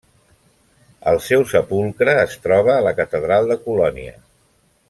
[1.11, 4.21] El seu sepulcre es troba a la catedral de Colònia.